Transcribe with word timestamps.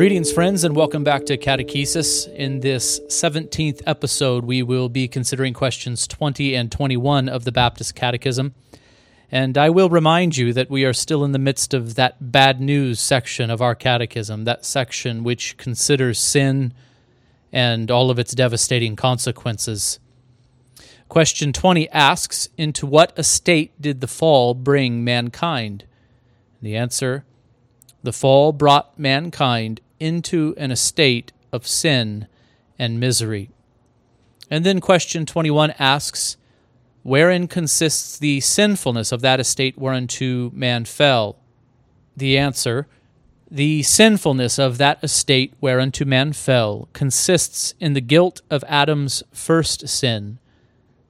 Greetings, 0.00 0.32
friends, 0.32 0.64
and 0.64 0.74
welcome 0.74 1.04
back 1.04 1.26
to 1.26 1.36
Catechesis. 1.36 2.26
In 2.32 2.60
this 2.60 3.00
17th 3.00 3.82
episode, 3.86 4.46
we 4.46 4.62
will 4.62 4.88
be 4.88 5.06
considering 5.06 5.52
questions 5.52 6.06
20 6.06 6.54
and 6.54 6.72
21 6.72 7.28
of 7.28 7.44
the 7.44 7.52
Baptist 7.52 7.94
Catechism. 7.94 8.54
And 9.30 9.58
I 9.58 9.68
will 9.68 9.90
remind 9.90 10.38
you 10.38 10.54
that 10.54 10.70
we 10.70 10.86
are 10.86 10.94
still 10.94 11.22
in 11.22 11.32
the 11.32 11.38
midst 11.38 11.74
of 11.74 11.96
that 11.96 12.32
bad 12.32 12.62
news 12.62 12.98
section 12.98 13.50
of 13.50 13.60
our 13.60 13.74
catechism, 13.74 14.44
that 14.44 14.64
section 14.64 15.22
which 15.22 15.58
considers 15.58 16.18
sin 16.18 16.72
and 17.52 17.90
all 17.90 18.10
of 18.10 18.18
its 18.18 18.32
devastating 18.32 18.96
consequences. 18.96 20.00
Question 21.10 21.52
20 21.52 21.90
asks 21.90 22.48
Into 22.56 22.86
what 22.86 23.12
estate 23.18 23.78
did 23.78 24.00
the 24.00 24.08
fall 24.08 24.54
bring 24.54 25.04
mankind? 25.04 25.84
The 26.62 26.74
answer 26.74 27.26
the 28.02 28.14
fall 28.14 28.52
brought 28.52 28.98
mankind 28.98 29.82
into 30.00 30.54
an 30.56 30.70
estate 30.70 31.32
of 31.52 31.66
sin 31.66 32.26
and 32.78 32.98
misery. 32.98 33.50
And 34.50 34.64
then 34.64 34.80
question 34.80 35.26
21 35.26 35.74
asks, 35.78 36.36
Wherein 37.02 37.46
consists 37.46 38.18
the 38.18 38.40
sinfulness 38.40 39.12
of 39.12 39.20
that 39.20 39.40
estate 39.40 39.78
whereunto 39.78 40.50
man 40.52 40.84
fell? 40.84 41.36
The 42.16 42.36
answer, 42.36 42.86
The 43.50 43.82
sinfulness 43.82 44.58
of 44.58 44.78
that 44.78 44.98
estate 45.02 45.54
whereunto 45.60 46.04
man 46.04 46.32
fell 46.32 46.88
consists 46.92 47.74
in 47.80 47.94
the 47.94 48.00
guilt 48.00 48.42
of 48.50 48.64
Adam's 48.66 49.22
first 49.32 49.88
sin, 49.88 50.38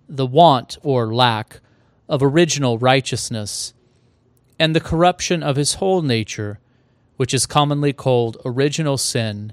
the 0.09 0.27
want 0.27 0.79
or 0.83 1.13
lack 1.13 1.61
of 2.09 2.23
original 2.23 2.79
righteousness, 2.79 3.73
and 4.59 4.77
the 4.77 4.81
corruption 4.81 5.43
of 5.43 5.57
his 5.57 5.75
whole 5.75 6.03
nature 6.03 6.61
which 7.21 7.35
is 7.35 7.45
commonly 7.45 7.93
called 7.93 8.39
original 8.47 8.97
sin, 8.97 9.53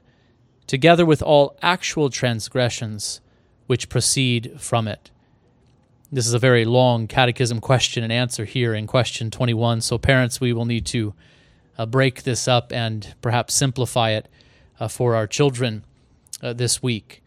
together 0.67 1.05
with 1.05 1.21
all 1.21 1.57
actual 1.61 2.09
transgressions 2.09 3.19
which 3.65 3.89
proceed 3.89 4.53
from 4.57 4.87
it. 4.87 5.11
This 6.09 6.25
is 6.25 6.33
a 6.33 6.39
very 6.39 6.63
long 6.63 7.07
catechism 7.07 7.59
question 7.59 8.05
and 8.05 8.13
answer 8.13 8.45
here 8.45 8.73
in 8.73 8.87
question 8.87 9.29
21. 9.29 9.81
So, 9.81 9.97
parents, 9.97 10.39
we 10.39 10.53
will 10.53 10.63
need 10.63 10.85
to 10.85 11.13
uh, 11.77 11.85
break 11.85 12.23
this 12.23 12.47
up 12.47 12.71
and 12.71 13.13
perhaps 13.21 13.53
simplify 13.53 14.11
it 14.11 14.29
uh, 14.79 14.87
for 14.87 15.13
our 15.13 15.27
children 15.27 15.83
uh, 16.41 16.53
this 16.53 16.81
week. 16.81 17.21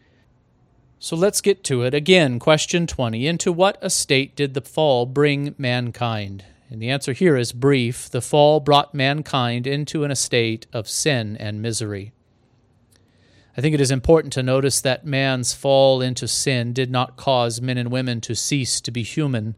So, 0.97 1.15
let's 1.15 1.41
get 1.41 1.63
to 1.65 1.83
it. 1.83 1.93
Again, 1.93 2.39
question 2.39 2.87
20 2.87 3.27
Into 3.27 3.51
what 3.51 3.77
estate 3.83 4.35
did 4.35 4.55
the 4.55 4.61
fall 4.61 5.05
bring 5.05 5.53
mankind? 5.59 6.45
And 6.71 6.81
the 6.81 6.89
answer 6.89 7.11
here 7.11 7.35
is 7.35 7.51
brief. 7.51 8.09
The 8.09 8.21
fall 8.21 8.61
brought 8.61 8.93
mankind 8.93 9.67
into 9.67 10.05
an 10.05 10.09
estate 10.09 10.67
of 10.71 10.87
sin 10.87 11.35
and 11.35 11.61
misery. 11.61 12.13
I 13.57 13.59
think 13.59 13.75
it 13.75 13.81
is 13.81 13.91
important 13.91 14.31
to 14.33 14.43
notice 14.43 14.79
that 14.79 15.05
man's 15.05 15.53
fall 15.53 16.01
into 16.01 16.29
sin 16.29 16.71
did 16.71 16.89
not 16.89 17.17
cause 17.17 17.59
men 17.59 17.77
and 17.77 17.91
women 17.91 18.21
to 18.21 18.35
cease 18.35 18.79
to 18.81 18.89
be 18.91 19.03
human. 19.03 19.57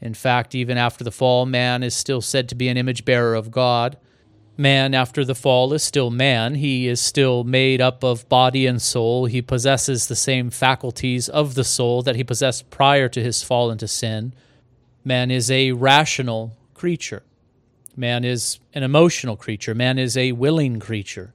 In 0.00 0.14
fact, 0.14 0.54
even 0.54 0.78
after 0.78 1.02
the 1.02 1.10
fall, 1.10 1.44
man 1.44 1.82
is 1.82 1.92
still 1.92 2.20
said 2.20 2.48
to 2.50 2.54
be 2.54 2.68
an 2.68 2.76
image 2.76 3.04
bearer 3.04 3.34
of 3.34 3.50
God. 3.50 3.98
Man, 4.56 4.94
after 4.94 5.24
the 5.24 5.34
fall, 5.34 5.72
is 5.72 5.82
still 5.82 6.10
man. 6.10 6.54
He 6.54 6.86
is 6.86 7.00
still 7.00 7.42
made 7.42 7.80
up 7.80 8.04
of 8.04 8.28
body 8.28 8.68
and 8.68 8.80
soul. 8.80 9.26
He 9.26 9.42
possesses 9.42 10.06
the 10.06 10.14
same 10.14 10.50
faculties 10.50 11.28
of 11.28 11.56
the 11.56 11.64
soul 11.64 12.02
that 12.02 12.14
he 12.14 12.22
possessed 12.22 12.70
prior 12.70 13.08
to 13.08 13.20
his 13.20 13.42
fall 13.42 13.72
into 13.72 13.88
sin. 13.88 14.34
Man 15.04 15.30
is 15.30 15.50
a 15.50 15.72
rational 15.72 16.56
creature. 16.74 17.22
Man 17.96 18.24
is 18.24 18.60
an 18.72 18.82
emotional 18.82 19.36
creature. 19.36 19.74
Man 19.74 19.98
is 19.98 20.16
a 20.16 20.32
willing 20.32 20.80
creature. 20.80 21.34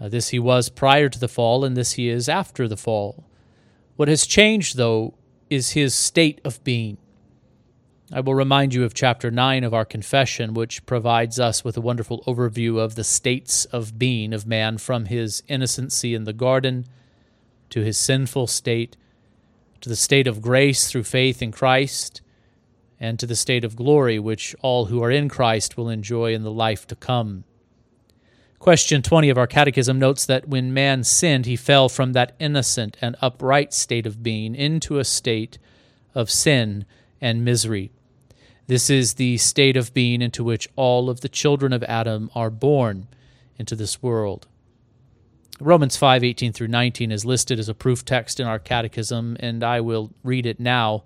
Uh, 0.00 0.08
this 0.08 0.28
he 0.28 0.38
was 0.38 0.68
prior 0.68 1.08
to 1.08 1.18
the 1.18 1.28
fall, 1.28 1.64
and 1.64 1.76
this 1.76 1.92
he 1.92 2.08
is 2.08 2.28
after 2.28 2.66
the 2.66 2.76
fall. 2.76 3.24
What 3.96 4.08
has 4.08 4.26
changed, 4.26 4.76
though, 4.76 5.14
is 5.50 5.72
his 5.72 5.94
state 5.94 6.40
of 6.44 6.62
being. 6.64 6.96
I 8.12 8.20
will 8.20 8.34
remind 8.34 8.74
you 8.74 8.84
of 8.84 8.94
chapter 8.94 9.30
9 9.30 9.62
of 9.62 9.74
our 9.74 9.84
confession, 9.84 10.54
which 10.54 10.86
provides 10.86 11.38
us 11.38 11.62
with 11.62 11.76
a 11.76 11.80
wonderful 11.80 12.24
overview 12.26 12.78
of 12.78 12.94
the 12.94 13.04
states 13.04 13.66
of 13.66 13.98
being 13.98 14.32
of 14.32 14.46
man 14.46 14.78
from 14.78 15.04
his 15.04 15.42
innocency 15.48 16.14
in 16.14 16.24
the 16.24 16.32
garden 16.32 16.86
to 17.68 17.82
his 17.82 17.98
sinful 17.98 18.46
state, 18.46 18.96
to 19.80 19.88
the 19.88 19.96
state 19.96 20.26
of 20.26 20.42
grace 20.42 20.90
through 20.90 21.04
faith 21.04 21.40
in 21.40 21.52
Christ, 21.52 22.20
and 23.00 23.18
to 23.18 23.26
the 23.26 23.34
state 23.34 23.64
of 23.64 23.74
glory 23.74 24.18
which 24.18 24.54
all 24.60 24.86
who 24.86 25.02
are 25.02 25.10
in 25.10 25.28
Christ 25.28 25.76
will 25.76 25.88
enjoy 25.88 26.34
in 26.34 26.42
the 26.42 26.50
life 26.50 26.86
to 26.88 26.94
come. 26.94 27.44
Question 28.58 29.00
20 29.00 29.30
of 29.30 29.38
our 29.38 29.46
Catechism 29.46 29.98
notes 29.98 30.26
that 30.26 30.46
when 30.46 30.74
man 30.74 31.02
sinned, 31.02 31.46
he 31.46 31.56
fell 31.56 31.88
from 31.88 32.12
that 32.12 32.36
innocent 32.38 32.94
and 33.00 33.16
upright 33.22 33.72
state 33.72 34.06
of 34.06 34.22
being 34.22 34.54
into 34.54 34.98
a 34.98 35.04
state 35.04 35.58
of 36.14 36.30
sin 36.30 36.84
and 37.22 37.42
misery. 37.42 37.90
This 38.66 38.90
is 38.90 39.14
the 39.14 39.38
state 39.38 39.78
of 39.78 39.94
being 39.94 40.20
into 40.20 40.44
which 40.44 40.68
all 40.76 41.08
of 41.08 41.22
the 41.22 41.28
children 41.28 41.72
of 41.72 41.82
Adam 41.84 42.30
are 42.34 42.50
born 42.50 43.08
into 43.58 43.74
this 43.74 44.02
world. 44.02 44.46
Romans 45.58 45.96
5 45.96 46.22
18 46.22 46.52
through 46.52 46.68
19 46.68 47.10
is 47.10 47.24
listed 47.24 47.58
as 47.58 47.68
a 47.68 47.74
proof 47.74 48.04
text 48.04 48.40
in 48.40 48.46
our 48.46 48.58
catechism, 48.58 49.36
and 49.40 49.64
I 49.64 49.80
will 49.80 50.10
read 50.22 50.46
it 50.46 50.60
now. 50.60 51.04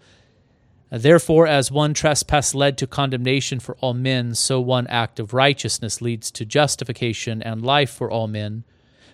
Therefore, 0.96 1.48
as 1.48 1.72
one 1.72 1.92
trespass 1.92 2.54
led 2.54 2.78
to 2.78 2.86
condemnation 2.86 3.58
for 3.58 3.76
all 3.80 3.94
men, 3.94 4.36
so 4.36 4.60
one 4.60 4.86
act 4.86 5.18
of 5.18 5.34
righteousness 5.34 6.00
leads 6.00 6.30
to 6.30 6.44
justification 6.44 7.42
and 7.42 7.64
life 7.64 7.90
for 7.90 8.08
all 8.08 8.28
men. 8.28 8.62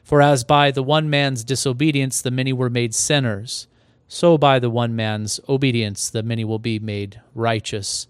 For 0.04 0.20
as 0.20 0.44
by 0.44 0.72
the 0.72 0.82
one 0.82 1.08
man's 1.08 1.42
disobedience 1.42 2.20
the 2.20 2.30
many 2.30 2.52
were 2.52 2.68
made 2.68 2.94
sinners, 2.94 3.66
so 4.08 4.36
by 4.36 4.58
the 4.58 4.68
one 4.68 4.94
man's 4.94 5.40
obedience 5.48 6.10
the 6.10 6.22
many 6.22 6.44
will 6.44 6.58
be 6.58 6.78
made 6.78 7.22
righteous. 7.34 8.06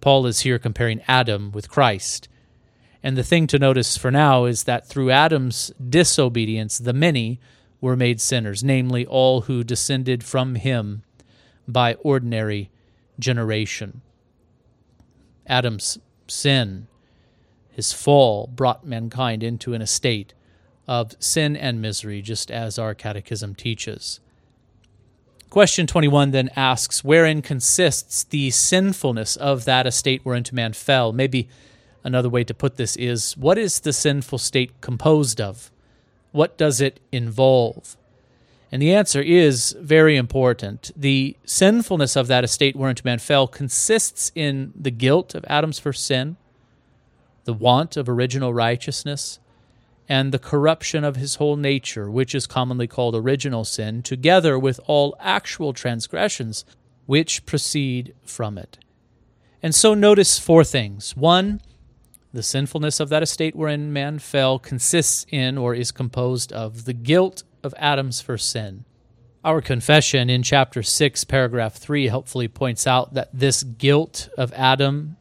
Paul 0.00 0.26
is 0.26 0.40
here 0.40 0.58
comparing 0.58 1.00
Adam 1.06 1.52
with 1.52 1.70
Christ. 1.70 2.28
And 3.00 3.16
the 3.16 3.22
thing 3.22 3.46
to 3.48 3.60
notice 3.60 3.96
for 3.96 4.10
now 4.10 4.44
is 4.44 4.64
that 4.64 4.88
through 4.88 5.12
Adam's 5.12 5.70
disobedience, 5.88 6.78
the 6.78 6.92
many 6.92 7.38
were 7.80 7.94
made 7.94 8.20
sinners, 8.20 8.64
namely 8.64 9.06
all 9.06 9.42
who 9.42 9.62
descended 9.62 10.24
from 10.24 10.56
him 10.56 11.04
by 11.68 11.94
ordinary 11.94 12.72
generation. 13.18 14.02
Adam's 15.46 15.98
sin, 16.26 16.86
his 17.70 17.92
fall, 17.92 18.46
brought 18.46 18.86
mankind 18.86 19.42
into 19.42 19.74
an 19.74 19.82
estate 19.82 20.34
of 20.86 21.12
sin 21.18 21.56
and 21.56 21.80
misery, 21.80 22.22
just 22.22 22.50
as 22.50 22.78
our 22.78 22.94
catechism 22.94 23.54
teaches. 23.54 24.20
Question 25.50 25.86
21 25.86 26.30
then 26.30 26.50
asks, 26.56 27.02
Wherein 27.02 27.40
consists 27.40 28.24
the 28.24 28.50
sinfulness 28.50 29.36
of 29.36 29.64
that 29.64 29.86
estate 29.86 30.22
whereinto 30.24 30.52
man 30.52 30.74
fell? 30.74 31.12
Maybe 31.12 31.48
another 32.04 32.28
way 32.28 32.44
to 32.44 32.52
put 32.52 32.76
this 32.76 32.96
is, 32.96 33.36
What 33.36 33.56
is 33.56 33.80
the 33.80 33.92
sinful 33.92 34.38
state 34.38 34.80
composed 34.80 35.40
of? 35.40 35.70
What 36.32 36.58
does 36.58 36.80
it 36.80 37.00
involve? 37.12 37.96
And 38.70 38.82
the 38.82 38.92
answer 38.92 39.22
is 39.22 39.74
very 39.80 40.16
important. 40.16 40.90
The 40.94 41.36
sinfulness 41.44 42.16
of 42.16 42.26
that 42.26 42.44
estate 42.44 42.76
whereunto 42.76 43.02
man 43.04 43.18
fell 43.18 43.48
consists 43.48 44.30
in 44.34 44.72
the 44.78 44.90
guilt 44.90 45.34
of 45.34 45.44
Adam's 45.48 45.78
first 45.78 46.04
sin, 46.04 46.36
the 47.44 47.54
want 47.54 47.96
of 47.96 48.08
original 48.08 48.52
righteousness, 48.52 49.38
and 50.08 50.32
the 50.32 50.38
corruption 50.38 51.04
of 51.04 51.16
his 51.16 51.36
whole 51.36 51.56
nature, 51.56 52.10
which 52.10 52.34
is 52.34 52.46
commonly 52.46 52.86
called 52.86 53.14
original 53.14 53.64
sin, 53.64 54.02
together 54.02 54.58
with 54.58 54.80
all 54.86 55.16
actual 55.20 55.72
transgressions 55.72 56.64
which 57.06 57.46
proceed 57.46 58.14
from 58.22 58.58
it. 58.58 58.78
And 59.62 59.74
so 59.74 59.94
notice 59.94 60.38
four 60.38 60.62
things. 60.62 61.16
One, 61.16 61.60
the 62.32 62.42
sinfulness 62.42 63.00
of 63.00 63.08
that 63.08 63.22
estate 63.22 63.56
wherein 63.56 63.92
man 63.92 64.18
fell 64.18 64.58
consists 64.58 65.24
in 65.30 65.56
or 65.56 65.74
is 65.74 65.90
composed 65.90 66.52
of 66.52 66.84
the 66.84 66.92
guilt 66.92 67.42
of 67.62 67.74
Adam's 67.76 68.20
first 68.20 68.50
sin. 68.50 68.84
Our 69.44 69.60
confession 69.60 70.28
in 70.28 70.42
chapter 70.42 70.82
6, 70.82 71.24
paragraph 71.24 71.74
3, 71.74 72.08
helpfully 72.08 72.48
points 72.48 72.86
out 72.86 73.14
that 73.14 73.30
this 73.32 73.62
guilt 73.62 74.28
of 74.36 74.52
Adam 74.52 75.16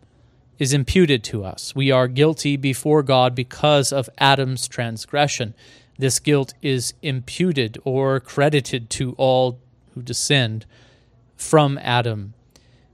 is 0.59 0.73
imputed 0.73 1.23
to 1.25 1.43
us. 1.43 1.75
We 1.75 1.91
are 1.91 2.07
guilty 2.07 2.57
before 2.57 3.03
God 3.03 3.35
because 3.35 3.93
of 3.93 4.09
Adam's 4.17 4.67
transgression. 4.67 5.53
This 5.97 6.19
guilt 6.19 6.53
is 6.61 6.93
imputed 7.01 7.77
or 7.83 8.19
credited 8.19 8.89
to 8.91 9.13
all 9.17 9.59
who 9.93 10.01
descend 10.01 10.65
from 11.35 11.77
Adam. 11.79 12.33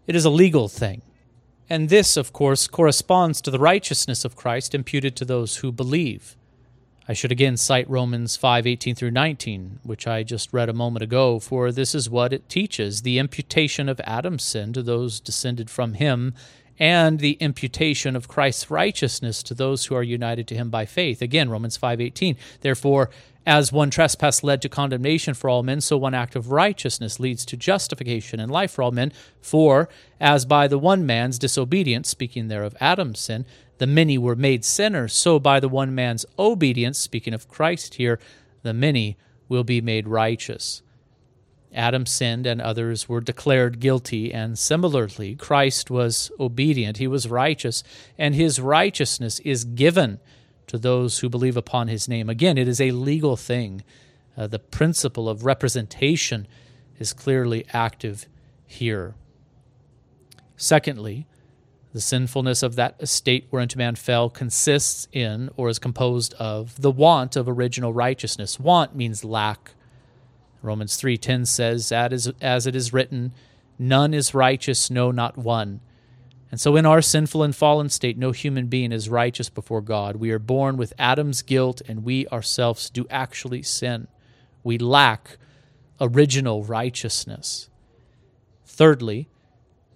It 0.07 0.15
is 0.15 0.25
a 0.25 0.29
legal 0.29 0.67
thing. 0.67 1.01
And 1.69 1.89
this, 1.89 2.17
of 2.17 2.33
course, 2.33 2.67
corresponds 2.67 3.41
to 3.41 3.51
the 3.51 3.59
righteousness 3.59 4.25
of 4.25 4.35
Christ 4.35 4.75
imputed 4.75 5.15
to 5.15 5.25
those 5.25 5.57
who 5.57 5.71
believe. 5.71 6.35
I 7.05 7.13
should 7.13 7.33
again 7.33 7.57
cite 7.57 7.89
Romans 7.89 8.37
5:18 8.37 8.95
through 8.95 9.11
19, 9.11 9.79
which 9.83 10.07
I 10.07 10.23
just 10.23 10.53
read 10.53 10.69
a 10.69 10.73
moment 10.73 11.03
ago, 11.03 11.37
for 11.37 11.69
this 11.71 11.93
is 11.93 12.09
what 12.09 12.31
it 12.31 12.47
teaches, 12.47 13.01
the 13.01 13.19
imputation 13.19 13.89
of 13.89 13.99
Adam's 14.05 14.43
sin 14.43 14.71
to 14.71 14.81
those 14.81 15.19
descended 15.19 15.69
from 15.69 15.95
him, 15.95 16.33
and 16.79 17.19
the 17.19 17.33
imputation 17.33 18.15
of 18.15 18.27
Christ's 18.27 18.71
righteousness 18.71 19.43
to 19.43 19.53
those 19.53 19.85
who 19.85 19.95
are 19.95 20.03
united 20.03 20.47
to 20.47 20.55
him 20.55 20.69
by 20.69 20.85
faith. 20.85 21.21
Again, 21.21 21.49
Romans 21.49 21.77
5:18. 21.77 22.35
Therefore, 22.61 23.09
as 23.45 23.73
one 23.73 23.89
trespass 23.89 24.41
led 24.43 24.61
to 24.61 24.69
condemnation 24.69 25.33
for 25.33 25.49
all 25.49 25.63
men, 25.63 25.81
so 25.81 25.97
one 25.97 26.13
act 26.13 26.35
of 26.35 26.51
righteousness 26.51 27.19
leads 27.19 27.45
to 27.45 27.57
justification 27.57 28.39
and 28.39 28.51
life 28.51 28.71
for 28.71 28.83
all 28.83 28.91
men. 28.91 29.11
For 29.41 29.89
as 30.19 30.45
by 30.45 30.67
the 30.67 30.79
one 30.79 31.05
man's 31.05 31.37
disobedience, 31.37 32.09
speaking 32.09 32.47
there 32.47 32.63
of 32.63 32.75
Adam's 32.79 33.19
sin, 33.19 33.45
the 33.79 33.87
many 33.87 34.17
were 34.17 34.35
made 34.35 34.63
sinners, 34.63 35.13
so 35.13 35.39
by 35.39 35.59
the 35.59 35.67
one 35.67 35.93
man's 35.93 36.25
obedience, 36.39 36.97
speaking 36.97 37.33
of 37.33 37.49
Christ 37.49 37.95
here, 37.95 38.19
the 38.61 38.73
many 38.73 39.17
will 39.49 39.65
be 39.65 39.81
made 39.81 40.07
righteous. 40.07 40.81
Adam 41.73 42.05
sinned 42.05 42.45
and 42.45 42.61
others 42.61 43.09
were 43.09 43.21
declared 43.21 43.79
guilty, 43.79 44.33
and 44.33 44.57
similarly, 44.57 45.35
Christ 45.35 45.89
was 45.89 46.31
obedient, 46.39 46.97
he 46.97 47.07
was 47.07 47.27
righteous, 47.27 47.83
and 48.17 48.35
his 48.35 48.59
righteousness 48.59 49.39
is 49.39 49.63
given 49.63 50.19
to 50.67 50.77
those 50.77 51.19
who 51.19 51.29
believe 51.29 51.57
upon 51.57 51.87
his 51.87 52.07
name. 52.07 52.29
Again, 52.29 52.57
it 52.57 52.67
is 52.67 52.79
a 52.79 52.91
legal 52.91 53.35
thing. 53.35 53.83
Uh, 54.37 54.47
the 54.47 54.59
principle 54.59 55.29
of 55.29 55.45
representation 55.45 56.47
is 56.99 57.13
clearly 57.13 57.65
active 57.73 58.27
here. 58.65 59.15
Secondly, 60.55 61.27
the 61.93 62.01
sinfulness 62.01 62.63
of 62.63 62.75
that 62.75 62.95
estate 62.99 63.45
whereunto 63.51 63.77
man 63.77 63.95
fell 63.95 64.29
consists 64.29 65.07
in, 65.11 65.49
or 65.55 65.69
is 65.69 65.77
composed 65.77 66.33
of, 66.35 66.81
the 66.81 66.91
want 66.91 67.35
of 67.35 67.47
original 67.47 67.93
righteousness. 67.93 68.59
Want 68.59 68.95
means 68.95 69.23
lack. 69.23 69.73
Romans 70.63 70.99
3:10 70.99 71.45
says, 71.45 71.91
as 71.91 72.67
it 72.67 72.75
is 72.75 72.93
written, 72.93 73.33
none 73.77 74.13
is 74.13 74.33
righteous, 74.33 74.89
no 74.89 75.11
not 75.11 75.37
one. 75.37 75.81
And 76.49 76.59
so 76.59 76.75
in 76.75 76.85
our 76.85 77.01
sinful 77.01 77.43
and 77.43 77.55
fallen 77.55 77.89
state 77.89 78.17
no 78.17 78.31
human 78.31 78.67
being 78.67 78.91
is 78.91 79.09
righteous 79.09 79.49
before 79.49 79.81
God. 79.81 80.15
We 80.15 80.31
are 80.31 80.39
born 80.39 80.77
with 80.77 80.93
Adam's 80.97 81.41
guilt 81.41 81.81
and 81.87 82.03
we 82.03 82.27
ourselves 82.27 82.89
do 82.89 83.05
actually 83.09 83.61
sin. 83.63 84.07
We 84.63 84.77
lack 84.77 85.37
original 85.99 86.63
righteousness. 86.63 87.69
Thirdly, 88.65 89.29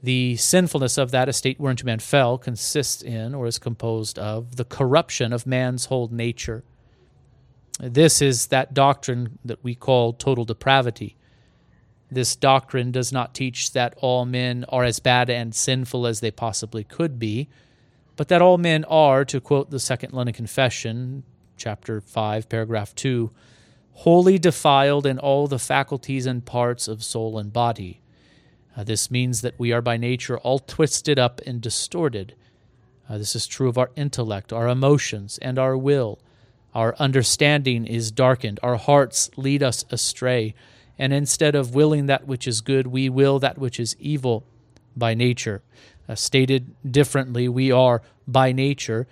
the 0.04 0.36
sinfulness 0.36 0.98
of 0.98 1.12
that 1.12 1.30
estate 1.30 1.60
whereunto 1.60 1.86
man 1.86 2.00
fell 2.00 2.38
consists 2.38 3.02
in, 3.02 3.34
or 3.34 3.48
is 3.48 3.58
composed 3.58 4.20
of, 4.20 4.58
the 4.58 4.66
corruption 4.66 5.34
of 5.34 5.48
man's 5.48 5.86
whole 5.86 6.08
nature. 6.12 6.63
This 7.79 8.21
is 8.21 8.47
that 8.47 8.74
doctrine 8.74 9.38
that 9.45 9.63
we 9.63 9.75
call 9.75 10.13
total 10.13 10.45
depravity. 10.45 11.15
This 12.09 12.35
doctrine 12.35 12.91
does 12.91 13.12
not 13.12 13.35
teach 13.35 13.74
that 13.74 13.94
all 13.97 14.25
men 14.25 14.65
are 14.69 14.83
as 14.83 15.00
bad 15.00 15.29
and 15.29 15.53
sinful 15.53 16.07
as 16.07 16.19
they 16.19 16.31
possibly 16.31 16.83
could 16.83 17.19
be, 17.19 17.50
but 18.15 18.29
that 18.29 18.41
all 18.41 18.57
men 18.57 18.83
are, 18.85 19.25
to 19.25 19.39
quote 19.39 19.69
the 19.69 19.79
Second 19.79 20.13
London 20.13 20.33
Confession, 20.33 21.24
chapter 21.57 22.01
5, 22.01 22.50
paragraph 22.50 22.95
2, 22.95 23.29
wholly 23.91 24.39
defiled 24.39 25.06
in 25.06 25.19
all 25.19 25.47
the 25.47 25.59
faculties 25.59 26.25
and 26.25 26.45
parts 26.45 26.88
of 26.88 27.03
soul 27.03 27.38
and 27.38 27.51
body. 27.51 28.01
Uh, 28.75 28.83
this 28.83 29.12
means 29.12 29.41
that 29.41 29.57
we 29.57 29.71
are 29.71 29.81
by 29.81 29.97
nature 29.97 30.38
all 30.39 30.59
twisted 30.59 31.19
up 31.19 31.41
and 31.45 31.62
distorted. 31.62 32.35
Uh, 33.09 33.18
this 33.18 33.35
is 33.35 33.47
true 33.47 33.68
of 33.68 33.77
our 33.77 33.91
intellect, 33.95 34.53
our 34.53 34.68
emotions, 34.68 35.38
and 35.41 35.59
our 35.59 35.77
will. 35.77 36.19
Our 36.77 36.95
understanding 37.00 37.88
is 37.88 38.12
darkened. 38.12 38.59
Our 38.62 38.75
hearts 38.75 39.31
lead 39.35 39.63
us 39.63 39.83
astray. 39.89 40.53
And 41.00 41.12
instead 41.12 41.56
of 41.56 41.74
willing 41.74 42.06
that 42.06 42.27
which 42.27 42.47
is 42.47 42.62
good, 42.62 42.85
we 42.85 43.09
will 43.09 43.39
that 43.39 43.57
which 43.57 43.79
is 43.79 43.95
evil 44.00 44.45
by 44.95 45.15
nature. 45.15 45.63
Uh, 46.07 46.13
stated 46.13 46.75
differently, 46.89 47.50
we 47.50 47.71
are 47.71 48.03
by 48.27 48.51
nature 48.51 49.07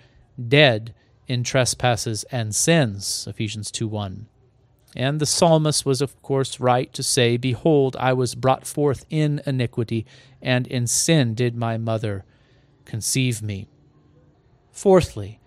dead 0.48 0.94
in 1.26 1.42
trespasses 1.42 2.22
and 2.30 2.54
sins. 2.54 3.26
Ephesians 3.28 3.72
2 3.72 3.88
1. 3.88 4.28
And 4.94 5.18
the 5.20 5.26
psalmist 5.26 5.84
was, 5.84 6.00
of 6.00 6.22
course, 6.22 6.60
right 6.60 6.92
to 6.92 7.02
say, 7.02 7.36
Behold, 7.36 7.96
I 7.98 8.12
was 8.12 8.36
brought 8.36 8.64
forth 8.64 9.04
in 9.10 9.42
iniquity, 9.44 10.06
and 10.40 10.68
in 10.68 10.86
sin 10.86 11.34
did 11.34 11.56
my 11.56 11.78
mother 11.78 12.24
conceive 12.84 13.42
me. 13.42 13.66
Fourthly, 14.70 15.40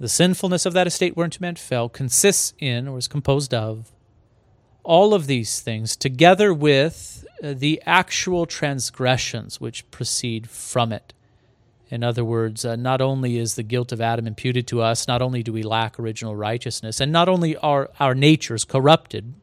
the 0.00 0.08
sinfulness 0.08 0.64
of 0.64 0.72
that 0.72 0.86
estate 0.86 1.14
whereunto 1.14 1.38
man 1.40 1.56
fell 1.56 1.90
consists 1.90 2.54
in, 2.58 2.88
or 2.88 2.96
is 2.96 3.06
composed 3.06 3.52
of, 3.52 3.92
all 4.82 5.12
of 5.12 5.26
these 5.26 5.60
things, 5.60 5.94
together 5.94 6.54
with 6.54 7.26
uh, 7.44 7.52
the 7.54 7.82
actual 7.84 8.46
transgressions 8.46 9.60
which 9.60 9.88
proceed 9.90 10.48
from 10.48 10.90
it. 10.90 11.12
In 11.90 12.02
other 12.02 12.24
words, 12.24 12.64
uh, 12.64 12.76
not 12.76 13.02
only 13.02 13.36
is 13.36 13.56
the 13.56 13.62
guilt 13.62 13.92
of 13.92 14.00
Adam 14.00 14.26
imputed 14.26 14.66
to 14.68 14.80
us, 14.80 15.06
not 15.06 15.20
only 15.20 15.42
do 15.42 15.52
we 15.52 15.62
lack 15.62 16.00
original 16.00 16.34
righteousness, 16.34 16.98
and 16.98 17.12
not 17.12 17.28
only 17.28 17.56
are 17.58 17.90
our 18.00 18.14
natures 18.14 18.64
corrupted, 18.64 19.34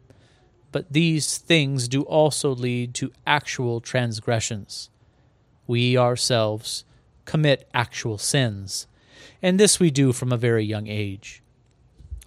but 0.71 0.92
these 0.92 1.38
things 1.38 1.88
do 1.88 2.01
also 2.01 2.50
lead 2.50 2.95
to 2.95 3.12
actual 3.27 3.80
transgressions. 3.80 4.89
We 5.68 5.95
ourselves 5.98 6.83
commit 7.25 7.69
actual 7.75 8.18
sins 8.18 8.88
and 9.42 9.60
this 9.60 9.80
we 9.80 9.92
do 9.92 10.14
from 10.14 10.31
a 10.31 10.38
very 10.38 10.64
young 10.64 10.88
age. 10.88 11.42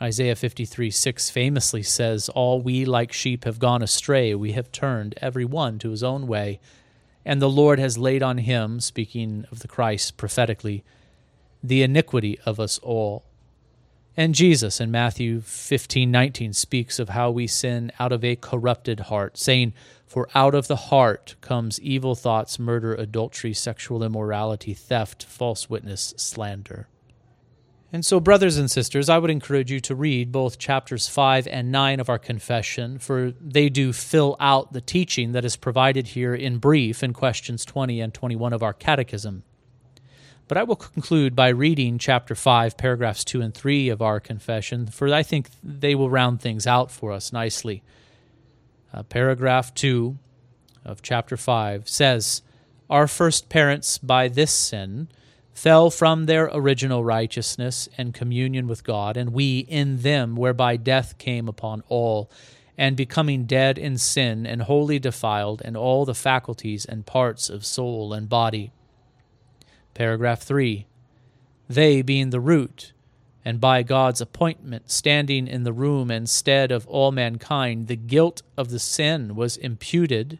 Isaiah 0.02 0.36
53 0.36 0.90
6 0.90 1.30
famously 1.30 1.82
says, 1.82 2.28
All 2.30 2.62
we 2.62 2.84
like 2.84 3.12
sheep 3.12 3.44
have 3.44 3.58
gone 3.58 3.82
astray, 3.82 4.34
we 4.34 4.52
have 4.52 4.72
turned 4.72 5.14
every 5.20 5.44
one 5.44 5.78
to 5.80 5.90
his 5.90 6.02
own 6.02 6.26
way, 6.26 6.58
and 7.24 7.42
the 7.42 7.50
Lord 7.50 7.78
has 7.78 7.98
laid 7.98 8.22
on 8.22 8.38
him, 8.38 8.80
speaking 8.80 9.44
of 9.50 9.58
the 9.58 9.68
Christ 9.68 10.16
prophetically, 10.16 10.84
the 11.62 11.82
iniquity 11.82 12.38
of 12.46 12.58
us 12.58 12.78
all. 12.78 13.24
And 14.20 14.34
Jesus 14.34 14.82
in 14.82 14.90
Matthew 14.90 15.40
15 15.40 16.10
19 16.10 16.52
speaks 16.52 16.98
of 16.98 17.08
how 17.08 17.30
we 17.30 17.46
sin 17.46 17.90
out 17.98 18.12
of 18.12 18.22
a 18.22 18.36
corrupted 18.36 19.00
heart, 19.00 19.38
saying, 19.38 19.72
For 20.06 20.28
out 20.34 20.54
of 20.54 20.68
the 20.68 20.76
heart 20.76 21.36
comes 21.40 21.80
evil 21.80 22.14
thoughts, 22.14 22.58
murder, 22.58 22.94
adultery, 22.94 23.54
sexual 23.54 24.02
immorality, 24.02 24.74
theft, 24.74 25.24
false 25.24 25.70
witness, 25.70 26.12
slander. 26.18 26.86
And 27.94 28.04
so, 28.04 28.20
brothers 28.20 28.58
and 28.58 28.70
sisters, 28.70 29.08
I 29.08 29.16
would 29.16 29.30
encourage 29.30 29.72
you 29.72 29.80
to 29.80 29.94
read 29.94 30.32
both 30.32 30.58
chapters 30.58 31.08
5 31.08 31.46
and 31.46 31.72
9 31.72 31.98
of 31.98 32.10
our 32.10 32.18
confession, 32.18 32.98
for 32.98 33.32
they 33.40 33.70
do 33.70 33.90
fill 33.90 34.36
out 34.38 34.74
the 34.74 34.82
teaching 34.82 35.32
that 35.32 35.46
is 35.46 35.56
provided 35.56 36.08
here 36.08 36.34
in 36.34 36.58
brief 36.58 37.02
in 37.02 37.14
questions 37.14 37.64
20 37.64 38.02
and 38.02 38.12
21 38.12 38.52
of 38.52 38.62
our 38.62 38.74
catechism. 38.74 39.44
But 40.50 40.58
I 40.58 40.64
will 40.64 40.74
conclude 40.74 41.36
by 41.36 41.50
reading 41.50 41.96
chapter 41.96 42.34
5, 42.34 42.76
paragraphs 42.76 43.22
2 43.22 43.40
and 43.40 43.54
3 43.54 43.88
of 43.88 44.02
our 44.02 44.18
confession, 44.18 44.88
for 44.88 45.14
I 45.14 45.22
think 45.22 45.48
they 45.62 45.94
will 45.94 46.10
round 46.10 46.40
things 46.40 46.66
out 46.66 46.90
for 46.90 47.12
us 47.12 47.32
nicely. 47.32 47.84
Uh, 48.92 49.04
paragraph 49.04 49.72
2 49.74 50.18
of 50.84 51.02
chapter 51.02 51.36
5 51.36 51.88
says, 51.88 52.42
Our 52.90 53.06
first 53.06 53.48
parents 53.48 53.98
by 53.98 54.26
this 54.26 54.50
sin 54.50 55.06
fell 55.52 55.88
from 55.88 56.26
their 56.26 56.50
original 56.52 57.04
righteousness 57.04 57.88
and 57.96 58.12
communion 58.12 58.66
with 58.66 58.82
God, 58.82 59.16
and 59.16 59.32
we 59.32 59.60
in 59.60 59.98
them, 59.98 60.34
whereby 60.34 60.76
death 60.76 61.16
came 61.16 61.46
upon 61.46 61.84
all, 61.88 62.28
and 62.76 62.96
becoming 62.96 63.44
dead 63.44 63.78
in 63.78 63.96
sin 63.98 64.46
and 64.46 64.62
wholly 64.62 64.98
defiled 64.98 65.62
in 65.62 65.76
all 65.76 66.04
the 66.04 66.12
faculties 66.12 66.84
and 66.84 67.06
parts 67.06 67.48
of 67.48 67.64
soul 67.64 68.12
and 68.12 68.28
body. 68.28 68.72
Paragraph 69.94 70.42
3. 70.42 70.86
They 71.68 72.02
being 72.02 72.30
the 72.30 72.40
root, 72.40 72.92
and 73.44 73.60
by 73.60 73.82
God's 73.82 74.20
appointment 74.20 74.90
standing 74.90 75.46
in 75.46 75.64
the 75.64 75.72
room 75.72 76.10
instead 76.10 76.70
of 76.70 76.86
all 76.86 77.12
mankind, 77.12 77.86
the 77.86 77.96
guilt 77.96 78.42
of 78.56 78.70
the 78.70 78.78
sin 78.78 79.34
was 79.34 79.56
imputed, 79.56 80.38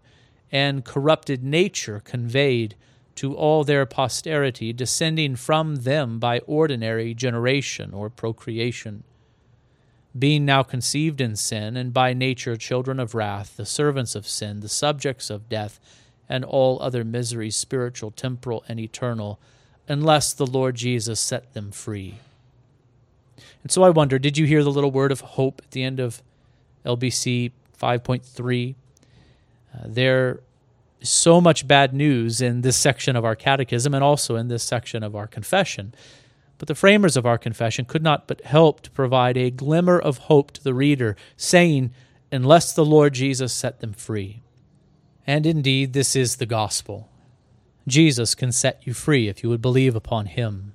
and 0.53 0.85
corrupted 0.85 1.43
nature 1.43 2.01
conveyed 2.05 2.75
to 3.17 3.35
all 3.35 3.65
their 3.65 3.87
posterity, 3.87 4.73
descending 4.73 5.37
from 5.37 5.77
them 5.77 6.19
by 6.19 6.39
ordinary 6.41 7.15
generation 7.15 7.93
or 7.93 8.09
procreation. 8.09 9.05
Being 10.19 10.45
now 10.45 10.63
conceived 10.63 11.21
in 11.21 11.37
sin, 11.37 11.77
and 11.77 11.93
by 11.93 12.13
nature 12.15 12.57
children 12.57 12.99
of 12.99 13.15
wrath, 13.15 13.57
the 13.57 13.67
servants 13.67 14.15
of 14.15 14.27
sin, 14.27 14.61
the 14.61 14.69
subjects 14.69 15.31
of 15.31 15.49
death, 15.49 15.79
and 16.31 16.45
all 16.45 16.81
other 16.81 17.05
miseries, 17.05 17.57
spiritual, 17.57 18.13
temporal, 18.13 18.65
and 18.69 18.79
eternal, 18.79 19.41
unless 19.89 20.33
the 20.33 20.47
Lord 20.47 20.77
Jesus 20.77 21.19
set 21.19 21.53
them 21.53 21.73
free. 21.73 22.21
And 23.65 23.73
so 23.73 23.83
I 23.83 23.91
wonder 23.91 24.19
did 24.19 24.39
you 24.39 24.47
hear 24.47 24.63
the 24.63 24.71
little 24.71 24.93
word 24.93 25.11
of 25.11 25.21
hope 25.21 25.61
at 25.63 25.73
the 25.73 25.83
end 25.83 25.99
of 25.99 26.23
LBC 26.87 27.51
5.3? 27.79 28.75
Uh, 29.75 29.79
there 29.85 30.41
so 31.03 31.41
much 31.41 31.67
bad 31.67 31.93
news 31.93 32.41
in 32.41 32.61
this 32.61 32.77
section 32.77 33.17
of 33.17 33.25
our 33.25 33.35
catechism 33.35 33.93
and 33.93 34.05
also 34.05 34.37
in 34.37 34.49
this 34.49 34.63
section 34.63 35.03
of 35.03 35.17
our 35.17 35.27
confession. 35.27 35.93
But 36.59 36.69
the 36.69 36.75
framers 36.75 37.17
of 37.17 37.27
our 37.27 37.39
confession 37.39 37.87
could 37.87 38.03
not 38.03 38.29
but 38.29 38.43
help 38.43 38.83
to 38.83 38.91
provide 38.91 39.37
a 39.37 39.51
glimmer 39.51 39.99
of 39.99 40.19
hope 40.19 40.53
to 40.53 40.63
the 40.63 40.75
reader, 40.75 41.17
saying, 41.37 41.91
Unless 42.31 42.75
the 42.75 42.85
Lord 42.85 43.15
Jesus 43.15 43.53
set 43.53 43.81
them 43.81 43.95
free. 43.95 44.43
And 45.27 45.47
indeed, 45.47 45.93
this 45.93 46.17
is 46.17 46.37
the 46.37 46.47
gospel. 46.47 47.09
Jesus 47.87 48.35
can 48.35 48.53
set 48.53 48.87
you 48.87 48.95
free 48.95 49.29
if 49.29 49.43
you 49.43 49.49
would 49.49 49.63
believe 49.63 49.97
upon 49.97 50.27
him. 50.27 50.75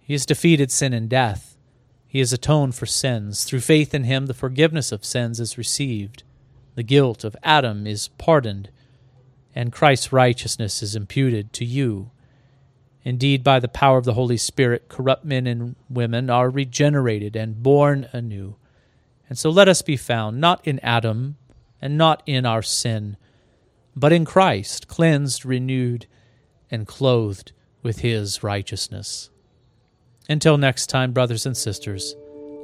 He 0.00 0.14
has 0.14 0.26
defeated 0.26 0.70
sin 0.70 0.92
and 0.92 1.08
death. 1.08 1.56
He 2.06 2.20
has 2.20 2.32
atoned 2.32 2.74
for 2.74 2.86
sins. 2.86 3.44
Through 3.44 3.60
faith 3.60 3.94
in 3.94 4.04
him, 4.04 4.26
the 4.26 4.34
forgiveness 4.34 4.92
of 4.92 5.04
sins 5.04 5.40
is 5.40 5.58
received. 5.58 6.22
The 6.74 6.82
guilt 6.82 7.24
of 7.24 7.36
Adam 7.42 7.86
is 7.86 8.08
pardoned, 8.18 8.70
and 9.54 9.72
Christ's 9.72 10.12
righteousness 10.12 10.82
is 10.82 10.96
imputed 10.96 11.52
to 11.54 11.64
you. 11.64 12.10
Indeed, 13.04 13.44
by 13.44 13.60
the 13.60 13.68
power 13.68 13.98
of 13.98 14.04
the 14.04 14.14
Holy 14.14 14.36
Spirit, 14.36 14.88
corrupt 14.88 15.24
men 15.24 15.46
and 15.46 15.76
women 15.90 16.30
are 16.30 16.48
regenerated 16.48 17.36
and 17.36 17.62
born 17.62 18.08
anew. 18.12 18.56
And 19.28 19.38
so 19.38 19.50
let 19.50 19.68
us 19.68 19.82
be 19.82 19.96
found 19.96 20.40
not 20.40 20.66
in 20.66 20.78
Adam 20.80 21.36
and 21.80 21.98
not 21.98 22.22
in 22.26 22.46
our 22.46 22.62
sin, 22.62 23.16
but 23.98 24.12
in 24.12 24.24
Christ, 24.24 24.86
cleansed, 24.86 25.44
renewed, 25.44 26.06
and 26.70 26.86
clothed 26.86 27.52
with 27.82 28.00
his 28.00 28.42
righteousness. 28.42 29.30
Until 30.28 30.56
next 30.56 30.86
time, 30.86 31.12
brothers 31.12 31.46
and 31.46 31.56
sisters, 31.56 32.14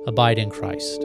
abide 0.07 0.39
in 0.39 0.51
Christ. 0.51 1.05